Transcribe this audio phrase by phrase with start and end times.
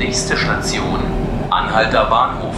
[0.00, 0.98] Nächste Station,
[1.50, 2.54] Anhalter Bahnhof.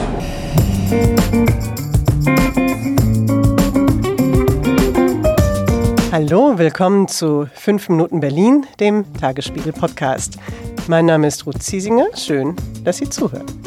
[6.12, 10.38] Hallo, willkommen zu 5 Minuten Berlin, dem Tagesspiegel-Podcast.
[10.86, 12.06] Mein Name ist Ruth Ziesinger.
[12.14, 13.61] Schön, dass Sie zuhören.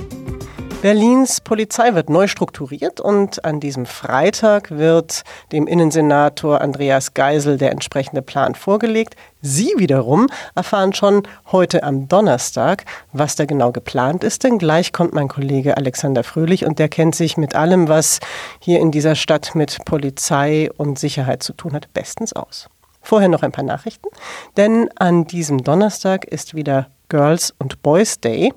[0.86, 7.71] Berlins Polizei wird neu strukturiert und an diesem Freitag wird dem Innensenator Andreas Geisel der
[7.71, 9.16] entsprechende Plan vorgelegt.
[9.41, 15.16] Sie wiederum erfahren schon heute am Donnerstag, was da genau geplant ist, denn gleich kommt
[15.16, 18.20] mein Kollege Alexander Fröhlich und der kennt sich mit allem, was
[18.59, 22.70] hier in dieser Stadt mit Polizei und Sicherheit zu tun hat, bestens aus.
[23.02, 24.09] Vorher noch ein paar Nachrichten,
[24.55, 28.53] denn an diesem Donnerstag ist wieder Girls und Boys Day.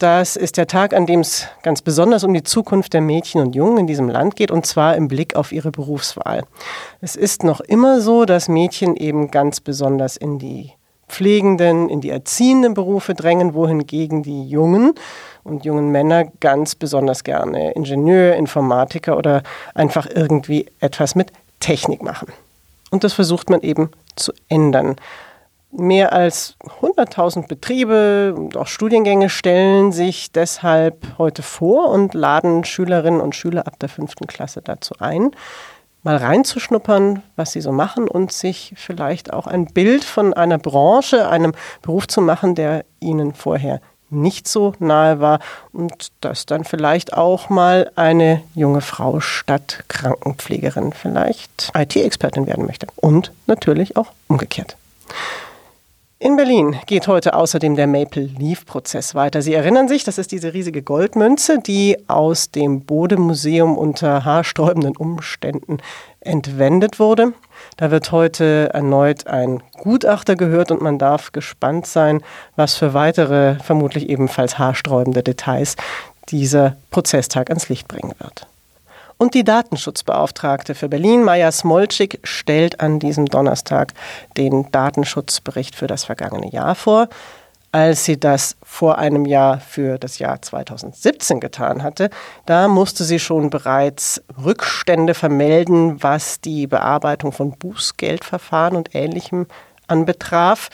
[0.00, 3.54] Das ist der Tag, an dem es ganz besonders um die Zukunft der Mädchen und
[3.54, 6.44] Jungen in diesem Land geht, und zwar im Blick auf ihre Berufswahl.
[7.02, 10.72] Es ist noch immer so, dass Mädchen eben ganz besonders in die
[11.06, 14.94] pflegenden, in die erziehenden Berufe drängen, wohingegen die Jungen
[15.44, 19.42] und jungen Männer ganz besonders gerne Ingenieur, Informatiker oder
[19.74, 22.28] einfach irgendwie etwas mit Technik machen.
[22.90, 24.96] Und das versucht man eben zu ändern.
[25.72, 33.20] Mehr als 100.000 Betriebe und auch Studiengänge stellen sich deshalb heute vor und laden Schülerinnen
[33.20, 35.30] und Schüler ab der fünften Klasse dazu ein,
[36.02, 41.28] mal reinzuschnuppern, was sie so machen und sich vielleicht auch ein Bild von einer Branche,
[41.28, 45.38] einem Beruf zu machen, der ihnen vorher nicht so nahe war
[45.72, 52.88] und dass dann vielleicht auch mal eine junge Frau statt Krankenpflegerin vielleicht IT-Expertin werden möchte.
[52.96, 54.76] Und natürlich auch umgekehrt.
[56.22, 59.40] In Berlin geht heute außerdem der Maple Leaf Prozess weiter.
[59.40, 65.78] Sie erinnern sich, das ist diese riesige Goldmünze, die aus dem Bode-Museum unter haarsträubenden Umständen
[66.20, 67.32] entwendet wurde.
[67.78, 72.20] Da wird heute erneut ein Gutachter gehört und man darf gespannt sein,
[72.54, 75.76] was für weitere, vermutlich ebenfalls haarsträubende Details
[76.28, 78.46] dieser Prozesstag ans Licht bringen wird.
[79.20, 83.92] Und die Datenschutzbeauftragte für Berlin, Maja Smolczyk, stellt an diesem Donnerstag
[84.38, 87.10] den Datenschutzbericht für das vergangene Jahr vor.
[87.70, 92.08] Als sie das vor einem Jahr für das Jahr 2017 getan hatte,
[92.46, 99.48] da musste sie schon bereits Rückstände vermelden, was die Bearbeitung von Bußgeldverfahren und Ähnlichem
[99.86, 100.70] anbetraf.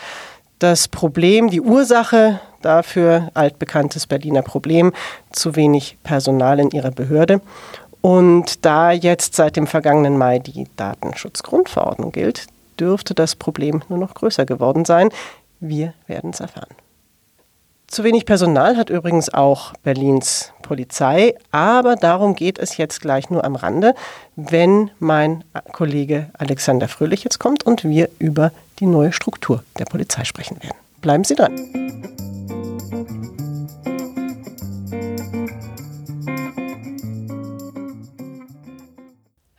[0.60, 4.92] Das Problem, die Ursache dafür, altbekanntes Berliner Problem,
[5.32, 7.40] zu wenig Personal in ihrer Behörde.
[8.06, 12.46] Und da jetzt seit dem vergangenen Mai die Datenschutzgrundverordnung gilt,
[12.78, 15.08] dürfte das Problem nur noch größer geworden sein.
[15.58, 16.76] Wir werden es erfahren.
[17.88, 23.42] Zu wenig Personal hat übrigens auch Berlins Polizei, aber darum geht es jetzt gleich nur
[23.42, 23.92] am Rande,
[24.36, 25.42] wenn mein
[25.72, 30.76] Kollege Alexander Fröhlich jetzt kommt und wir über die neue Struktur der Polizei sprechen werden.
[31.00, 32.25] Bleiben Sie dran.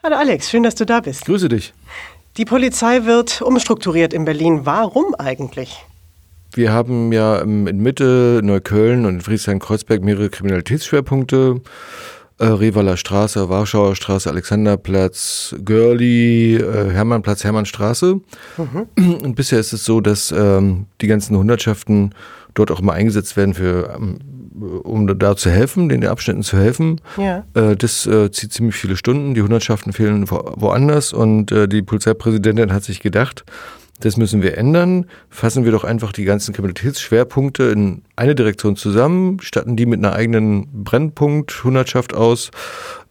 [0.09, 1.25] Hallo Alex, schön, dass du da bist.
[1.25, 1.73] Grüße dich.
[2.37, 4.61] Die Polizei wird umstrukturiert in Berlin.
[4.63, 5.83] Warum eigentlich?
[6.53, 11.59] Wir haben ja in Mitte, Neukölln und Friedrichshain-Kreuzberg mehrere Kriminalitätsschwerpunkte.
[12.39, 18.21] Äh, Revaler Straße, Warschauer Straße, Alexanderplatz, Görli, äh, Hermannplatz, Hermannstraße.
[18.55, 19.13] Mhm.
[19.23, 22.15] Und bisher ist es so, dass ähm, die ganzen Hundertschaften
[22.53, 24.19] dort auch immer eingesetzt werden für ähm,
[24.83, 27.01] um da zu helfen, den Abschnitten zu helfen.
[27.17, 27.45] Ja.
[27.53, 29.33] Äh, das äh, zieht ziemlich viele Stunden.
[29.33, 33.43] Die Hundertschaften fehlen wo, woanders und äh, die Polizeipräsidentin hat sich gedacht,
[33.99, 35.05] das müssen wir ändern.
[35.29, 40.13] Fassen wir doch einfach die ganzen Kriminalitätsschwerpunkte in eine Direktion zusammen, statten die mit einer
[40.13, 42.51] eigenen Brennpunkt Hundertschaft aus.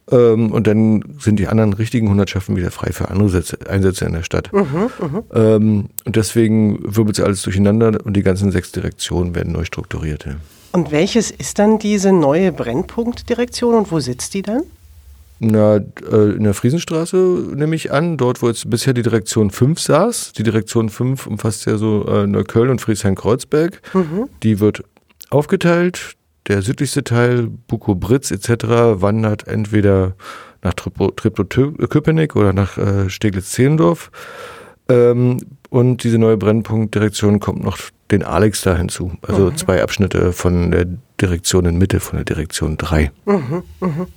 [0.09, 4.13] Ähm, und dann sind die anderen richtigen Hundertschaften wieder frei für andere Sätze, Einsätze in
[4.13, 4.51] der Stadt.
[4.53, 5.23] Mhm, mh.
[5.33, 10.25] ähm, und deswegen wirbelt sie alles durcheinander und die ganzen sechs Direktionen werden neu strukturiert.
[10.25, 10.35] Ja.
[10.71, 14.63] Und welches ist dann diese neue Brennpunktdirektion und wo sitzt die dann?
[15.39, 17.17] Na, äh, in der Friesenstraße
[17.55, 20.33] nehme ich an, dort wo jetzt bisher die Direktion 5 saß.
[20.33, 23.81] Die Direktion 5 umfasst ja so äh, Neukölln und Friedrichshain-Kreuzberg.
[23.93, 24.29] Mhm.
[24.41, 24.83] Die wird
[25.29, 26.13] aufgeteilt.
[26.47, 28.65] Der südlichste Teil, Buko-Britz etc.,
[29.01, 30.15] wandert entweder
[30.63, 34.11] nach Treptow-Köpenick oder nach äh, Steglitz-Zehlendorf.
[34.89, 35.37] Ähm,
[35.69, 37.77] und diese neue Brennpunktdirektion kommt noch
[38.11, 39.11] den Alex da hinzu.
[39.21, 39.57] Also mhm.
[39.57, 40.85] zwei Abschnitte von der
[41.19, 43.11] Direktion in Mitte, von der Direktion 3.
[43.25, 44.07] Mhm, mhm.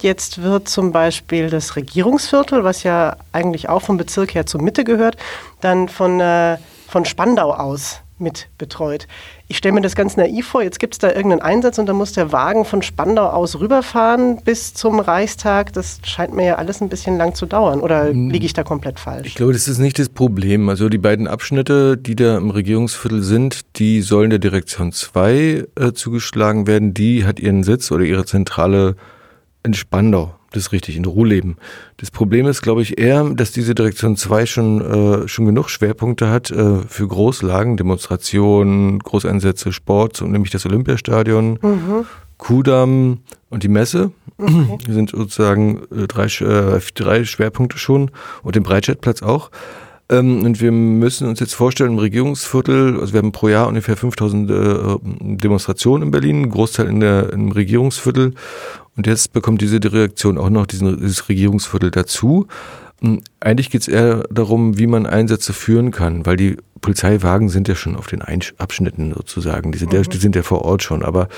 [0.00, 4.84] Jetzt wird zum Beispiel das Regierungsviertel, was ja eigentlich auch vom Bezirk her zur Mitte
[4.84, 5.16] gehört,
[5.60, 9.06] dann von, äh, von Spandau aus mit betreut.
[9.46, 11.94] Ich stelle mir das ganz naiv vor, jetzt gibt es da irgendeinen Einsatz und dann
[11.94, 15.72] muss der Wagen von Spandau aus rüberfahren bis zum Reichstag.
[15.74, 17.80] Das scheint mir ja alles ein bisschen lang zu dauern.
[17.80, 18.30] Oder hm.
[18.30, 19.28] liege ich da komplett falsch?
[19.28, 20.68] Ich glaube, das ist nicht das Problem.
[20.68, 25.92] Also die beiden Abschnitte, die da im Regierungsviertel sind, die sollen der Direktion 2 äh,
[25.92, 26.92] zugeschlagen werden.
[26.92, 28.96] Die hat ihren Sitz oder ihre Zentrale
[29.62, 30.34] in Spandau.
[30.54, 31.56] Das ist richtig, in Ruhleben.
[31.96, 34.80] Das Problem ist, glaube ich, eher, dass diese Direktion 2 schon,
[35.24, 41.58] äh, schon genug Schwerpunkte hat äh, für Großlagen, Demonstrationen, Großeinsätze, Sport, so, nämlich das Olympiastadion,
[41.60, 42.06] mhm.
[42.38, 43.18] Kudamm
[43.50, 44.12] und die Messe.
[44.36, 44.78] Okay.
[44.88, 48.12] Sind sozusagen äh, drei, äh, drei Schwerpunkte schon
[48.44, 49.50] und den Breitscheidplatz auch.
[50.08, 53.96] Ähm, und wir müssen uns jetzt vorstellen, im Regierungsviertel, also wir haben pro Jahr ungefähr
[53.96, 54.54] 5000 äh,
[55.02, 58.34] Demonstrationen in Berlin, Großteil in der, im Regierungsviertel.
[58.96, 62.46] Und jetzt bekommt diese Direktion auch noch diesen, dieses Regierungsviertel dazu.
[63.00, 67.66] Hm, eigentlich geht es eher darum, wie man Einsätze führen kann, weil die Polizeiwagen sind
[67.66, 68.22] ja schon auf den
[68.58, 69.98] Abschnitten sozusagen, die sind, mhm.
[69.98, 71.02] ja, die sind ja vor Ort schon.
[71.02, 71.28] Aber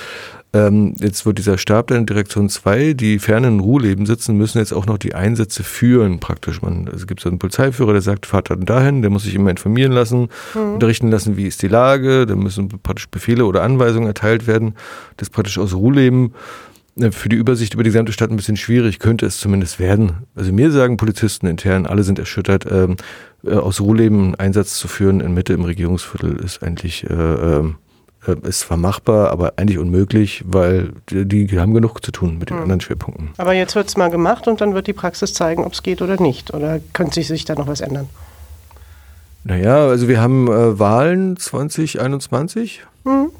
[0.52, 4.86] ähm, jetzt wird dieser Stab der Direktion 2, die fernen Ruhleben sitzen, müssen jetzt auch
[4.86, 6.62] noch die Einsätze führen praktisch.
[6.62, 9.50] Man, es gibt so einen Polizeiführer, der sagt, fahrt dann dahin, der muss sich immer
[9.50, 10.74] informieren lassen, mhm.
[10.74, 14.74] unterrichten lassen, wie ist die Lage, da müssen praktisch Befehle oder Anweisungen erteilt werden,
[15.16, 16.32] das praktisch aus Ruhleben
[17.10, 20.26] für die Übersicht über die gesamte Stadt ein bisschen schwierig, könnte es zumindest werden.
[20.34, 22.96] Also mir sagen Polizisten intern, alle sind erschüttert, ähm,
[23.44, 28.36] äh, aus Ruhleben einen Einsatz zu führen in Mitte im Regierungsviertel ist eigentlich äh, äh,
[28.42, 32.56] ist zwar machbar, aber eigentlich unmöglich, weil die, die haben genug zu tun mit den
[32.56, 32.62] mhm.
[32.62, 33.30] anderen Schwerpunkten.
[33.36, 36.02] Aber jetzt wird es mal gemacht und dann wird die Praxis zeigen, ob es geht
[36.02, 36.52] oder nicht.
[36.54, 38.08] Oder könnte sich da noch was ändern?
[39.44, 42.82] Naja, also wir haben äh, Wahlen 2021.
[43.04, 43.30] Mhm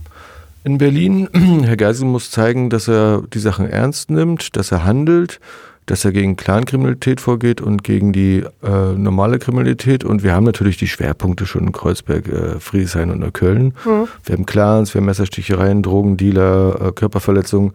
[0.67, 1.29] in Berlin.
[1.65, 5.39] Herr Geisel muss zeigen, dass er die Sachen ernst nimmt, dass er handelt,
[5.87, 10.03] dass er gegen Clankriminalität vorgeht und gegen die äh, normale Kriminalität.
[10.03, 13.75] Und wir haben natürlich die Schwerpunkte schon in Kreuzberg, äh, Friedrichshain und Neukölln.
[13.85, 14.09] Mhm.
[14.25, 17.73] Wir haben Clans, wir haben Messerstichereien, Drogendealer, äh, Körperverletzungen.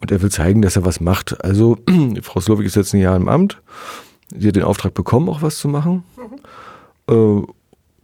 [0.00, 1.44] Und er will zeigen, dass er was macht.
[1.44, 1.78] Also,
[2.22, 3.60] Frau Slowik ist jetzt ein Jahr im Amt.
[4.34, 6.04] Sie hat den Auftrag bekommen, auch was zu machen.
[6.16, 7.42] Mhm.
[7.42, 7.42] Äh,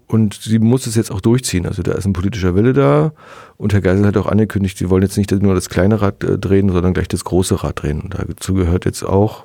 [0.08, 1.66] und sie muss es jetzt auch durchziehen.
[1.66, 3.12] Also da ist ein politischer Wille da.
[3.56, 6.38] Und Herr Geisel hat auch angekündigt, sie wollen jetzt nicht nur das kleine Rad äh,
[6.38, 8.00] drehen, sondern gleich das große Rad drehen.
[8.00, 9.44] Und dazu gehört jetzt auch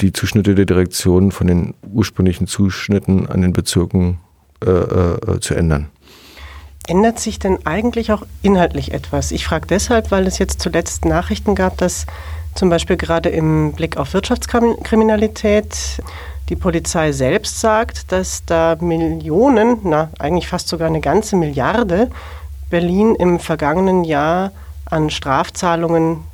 [0.00, 4.18] die Zuschnitte der Direktion von den ursprünglichen Zuschnitten an den Bezirken
[4.64, 5.88] äh, äh, zu ändern.
[6.86, 9.32] Ändert sich denn eigentlich auch inhaltlich etwas?
[9.32, 12.06] Ich frage deshalb, weil es jetzt zuletzt Nachrichten gab, dass
[12.54, 16.00] zum Beispiel gerade im Blick auf Wirtschaftskriminalität
[16.48, 22.10] die Polizei selbst sagt, dass da Millionen, na eigentlich fast sogar eine ganze Milliarde,
[22.70, 24.52] Berlin im vergangenen Jahr
[24.86, 26.24] an Strafzahlungen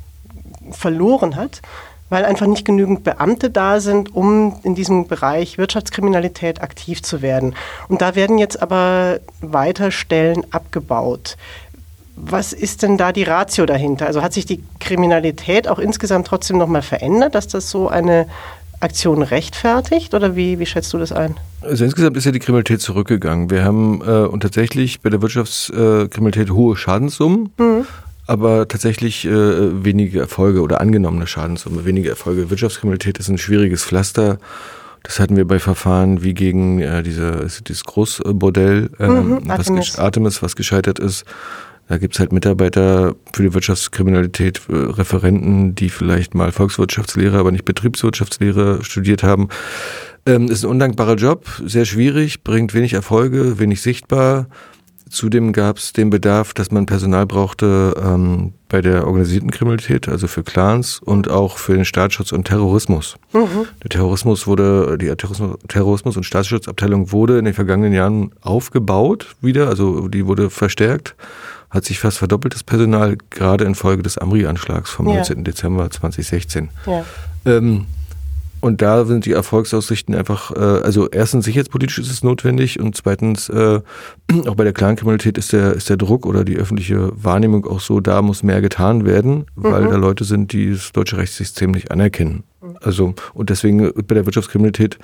[0.71, 1.61] verloren hat,
[2.09, 7.55] weil einfach nicht genügend Beamte da sind, um in diesem Bereich Wirtschaftskriminalität aktiv zu werden.
[7.87, 11.35] Und da werden jetzt aber weiter Stellen abgebaut.
[12.15, 14.05] Was ist denn da die Ratio dahinter?
[14.07, 18.27] Also hat sich die Kriminalität auch insgesamt trotzdem nochmal verändert, dass das so eine
[18.79, 21.35] Aktion rechtfertigt oder wie, wie schätzt du das ein?
[21.61, 23.49] Also insgesamt ist ja die Kriminalität zurückgegangen.
[23.49, 27.49] Wir haben äh, und tatsächlich bei der Wirtschaftskriminalität hohe Schadenssummen.
[27.57, 27.85] Mhm.
[28.27, 32.49] Aber tatsächlich äh, wenige Erfolge oder angenommene Schadenssumme, wenige Erfolge.
[32.49, 34.39] Wirtschaftskriminalität ist ein schwieriges Pflaster.
[35.03, 40.41] Das hatten wir bei Verfahren wie gegen äh, diese, dieses Großbordell, äh, mhm, was Artemis,
[40.41, 41.25] was gescheitert ist.
[41.87, 47.65] Da gibt's halt Mitarbeiter für die Wirtschaftskriminalität, äh, Referenten, die vielleicht mal Volkswirtschaftslehre, aber nicht
[47.65, 49.49] Betriebswirtschaftslehre studiert haben.
[50.25, 54.47] Ähm, ist ein undankbarer Job, sehr schwierig, bringt wenig Erfolge, wenig sichtbar.
[55.07, 60.27] Zudem gab es den Bedarf, dass man Personal brauchte ähm, bei der organisierten Kriminalität, also
[60.27, 63.15] für Clans und auch für den Staatsschutz und Terrorismus.
[63.31, 63.67] Mhm.
[63.83, 70.07] Der Terrorismus wurde, die Terrorismus und Staatsschutzabteilung wurde in den vergangenen Jahren aufgebaut wieder, also
[70.07, 71.15] die wurde verstärkt
[71.75, 75.15] hat sich fast verdoppelt das Personal, gerade infolge des Amri-Anschlags vom ja.
[75.15, 75.43] 19.
[75.43, 76.69] Dezember 2016.
[76.85, 77.05] Ja.
[77.45, 77.85] Ähm,
[78.65, 83.47] und da sind die Erfolgsaussichten einfach, äh, also erstens sicherheitspolitisch ist es notwendig und zweitens
[83.49, 83.81] äh,
[84.47, 87.99] auch bei der Clankriminalität ist der, ist der Druck oder die öffentliche Wahrnehmung auch so,
[87.99, 89.89] da muss mehr getan werden, weil mhm.
[89.89, 92.43] da Leute sind, die das deutsche Rechtssystem nicht anerkennen.
[92.81, 94.97] Also, und deswegen bei der Wirtschaftskriminalität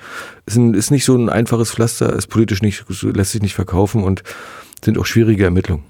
[0.46, 4.02] ist, ein, ist nicht so ein einfaches Pflaster, ist politisch nicht, lässt sich nicht verkaufen
[4.02, 4.24] und
[4.84, 5.84] sind auch schwierige Ermittlungen.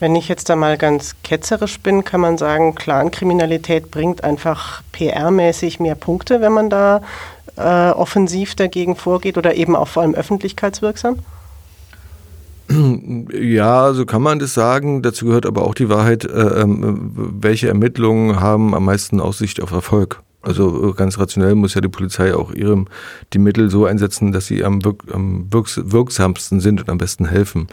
[0.00, 5.82] Wenn ich jetzt da mal ganz ketzerisch bin, kann man sagen, Clankriminalität bringt einfach PR-mäßig
[5.82, 7.02] mehr Punkte, wenn man da
[7.56, 11.18] äh, offensiv dagegen vorgeht oder eben auch vor allem öffentlichkeitswirksam?
[13.32, 15.02] Ja, so kann man das sagen.
[15.02, 19.72] Dazu gehört aber auch die Wahrheit, äh, äh, welche Ermittlungen haben am meisten Aussicht auf
[19.72, 20.22] Erfolg.
[20.40, 22.86] Also äh, ganz rationell muss ja die Polizei auch ihrem
[23.32, 27.26] die Mittel so einsetzen, dass sie am, wirk, am wirks, wirksamsten sind und am besten
[27.26, 27.66] helfen.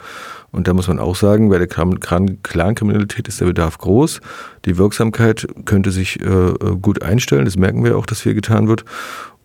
[0.51, 4.21] Und da muss man auch sagen, bei der Clankriminalität ist der Bedarf groß.
[4.65, 7.45] Die Wirksamkeit könnte sich äh, äh, gut einstellen.
[7.45, 8.85] Das merken wir auch, dass viel getan wird.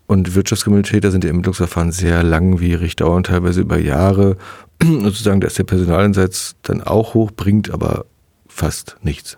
[0.07, 4.37] Und Wirtschaftskriminalität, da sind die Ermittlungsverfahren sehr langwierig, dauern teilweise über Jahre.
[4.83, 8.07] Sozusagen, da ist der Personaleinsatz dann auch hoch, bringt aber
[8.49, 9.37] fast nichts.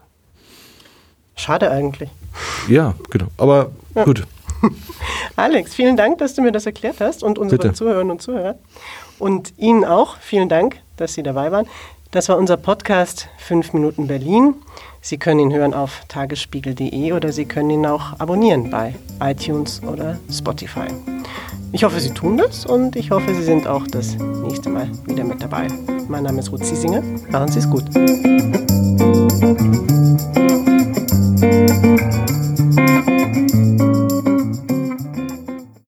[1.35, 2.11] Schade eigentlich.
[2.69, 3.27] Ja, genau.
[3.37, 4.05] Aber ja.
[4.05, 4.25] gut.
[5.37, 8.57] Alex, vielen Dank, dass du mir das erklärt hast und unsere Zuhörerinnen und Zuhörer.
[9.19, 11.67] Und Ihnen auch vielen Dank, dass Sie dabei waren.
[12.13, 14.55] Das war unser Podcast 5 Minuten Berlin.
[15.01, 20.19] Sie können ihn hören auf tagesspiegel.de oder Sie können ihn auch abonnieren bei iTunes oder
[20.31, 20.89] Spotify.
[21.73, 25.25] Ich hoffe, Sie tun das und ich hoffe, Sie sind auch das nächste Mal wieder
[25.25, 25.69] mit dabei.
[26.07, 27.03] Mein Name ist Ruth Ziesinger.
[27.31, 27.85] Machen Sie es gut.